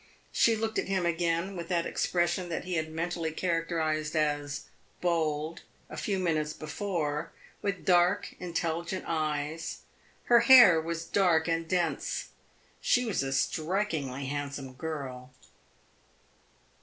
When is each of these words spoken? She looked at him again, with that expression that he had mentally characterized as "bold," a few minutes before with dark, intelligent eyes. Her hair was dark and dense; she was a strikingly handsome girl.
She 0.31 0.55
looked 0.55 0.79
at 0.79 0.87
him 0.87 1.05
again, 1.05 1.55
with 1.55 1.67
that 1.67 1.85
expression 1.85 2.49
that 2.49 2.63
he 2.63 2.73
had 2.73 2.89
mentally 2.91 3.31
characterized 3.31 4.15
as 4.15 4.61
"bold," 4.99 5.61
a 5.91 5.95
few 5.95 6.17
minutes 6.17 6.53
before 6.53 7.31
with 7.61 7.85
dark, 7.85 8.33
intelligent 8.39 9.05
eyes. 9.07 9.81
Her 10.23 10.39
hair 10.39 10.81
was 10.81 11.05
dark 11.05 11.47
and 11.47 11.67
dense; 11.67 12.29
she 12.81 13.05
was 13.05 13.21
a 13.21 13.31
strikingly 13.31 14.25
handsome 14.25 14.73
girl. 14.73 15.35